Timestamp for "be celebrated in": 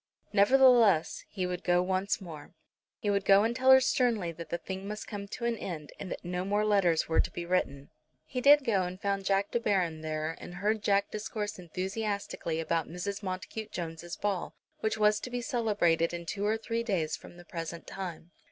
15.29-16.25